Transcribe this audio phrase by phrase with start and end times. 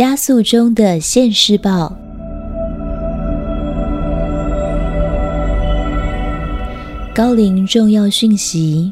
[0.00, 1.94] 加速中的现世报，
[7.14, 8.90] 高龄重要讯息，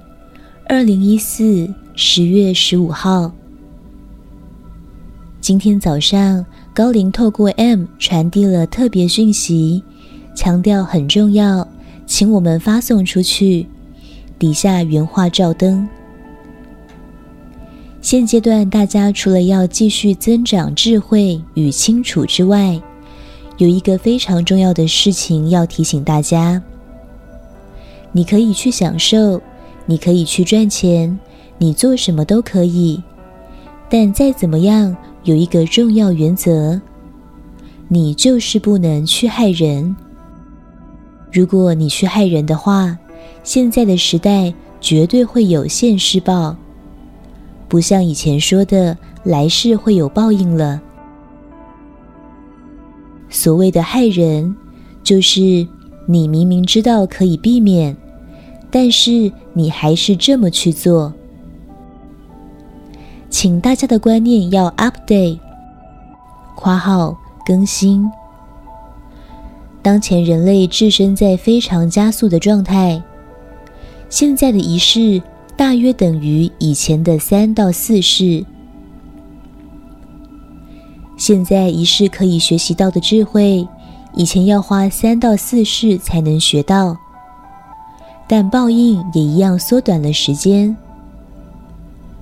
[0.66, 3.32] 二零一四十月十五号。
[5.40, 6.44] 今天早上，
[6.74, 9.82] 高龄透过 M 传递了特别讯息，
[10.34, 11.66] 强调很重要，
[12.04, 13.66] 请我们发送出去。
[14.38, 15.88] 底下原话照灯。
[18.01, 22.80] 现阶段，大家除了要继续增长智慧与清楚之外，
[23.56, 26.62] 有一个非常重要的事情要提醒大家：
[28.12, 29.42] 你可以去享受，
[29.84, 31.19] 你可以去赚钱，
[31.59, 33.03] 你做什么都可以。
[33.91, 36.80] 但再怎么样，有一个重要原则，
[37.89, 39.97] 你就是不能去害人。
[41.33, 42.97] 如果你去害人的话，
[43.42, 46.56] 现在的时代绝对会有现世报。
[47.68, 50.80] 不像以前说的来世会有报应了。
[53.28, 54.56] 所谓的害人，
[55.02, 55.66] 就是
[56.06, 57.94] 你明明知道可以避免，
[58.70, 61.12] 但是你还是这么去做。
[63.28, 65.38] 请大家的观念要 update，
[66.56, 68.10] 括号更新。
[69.82, 73.03] 当前人类置身在非常加速的状态，
[74.08, 75.22] 现在的仪式。
[75.59, 78.47] 大约等于以前的三到四世。
[81.17, 83.67] 现在一世可以学习到的智慧，
[84.15, 86.97] 以前要花三到四世才能学到。
[88.28, 90.77] 但报应也一样缩短了时间。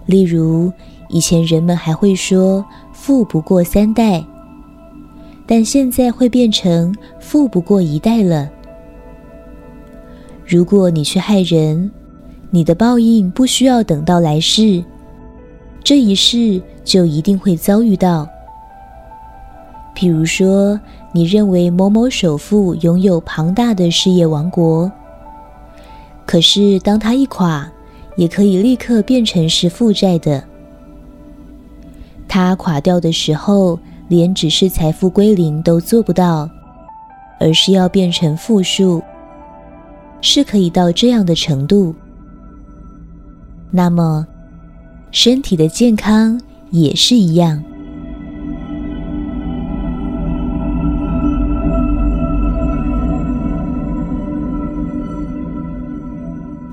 [0.07, 0.73] 例如，
[1.11, 4.25] 以前人们还会说“富不过三代”，
[5.47, 8.49] 但现在会变成“富不过一代”了。
[10.47, 11.91] 如果你去害人，
[12.57, 14.83] 你的报应不需要等到来世，
[15.85, 18.27] 这一世就一定会遭遇到。
[19.95, 20.81] 譬如说，
[21.13, 24.91] 你认为某某首富拥有庞大的事业王国，
[26.25, 27.71] 可是当他一垮，
[28.17, 30.43] 也可以立刻变成是负债的。
[32.27, 33.79] 他垮掉的时候，
[34.09, 36.49] 连只是财富归零都做不到，
[37.39, 39.03] 而是要变成负数，
[40.23, 41.95] 是可以到这样的程度。
[43.77, 44.27] 那么，
[45.11, 47.63] 身体的健康也是一样。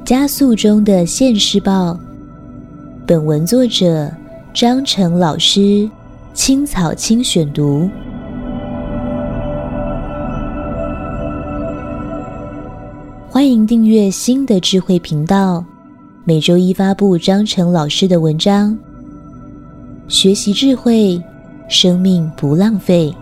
[0.05, 1.99] 加速中的现世报，
[3.05, 4.09] 本文作者
[4.53, 5.89] 张成老师，
[6.33, 7.89] 青草青选读。
[13.29, 15.65] 欢迎订阅新的智慧频道。
[16.25, 18.77] 每周一发布张成老师的文章，
[20.07, 21.21] 学习智慧，
[21.67, 23.13] 生命不浪费。